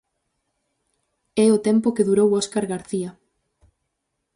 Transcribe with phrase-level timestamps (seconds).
[1.45, 3.09] É o tempo que durou Óscar García.